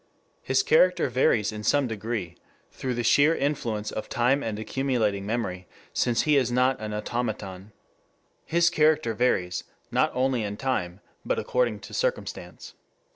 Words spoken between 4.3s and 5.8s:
and accumulating memory,